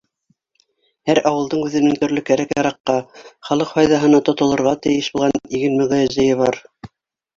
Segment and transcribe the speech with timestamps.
[1.09, 2.95] Һәр ауылдың үҙенең төрлө кәрәк-яраҡҡа,
[3.49, 6.63] халыҡ файҙаһына тотолорға тейеш булған иген мөгәзәйе бар.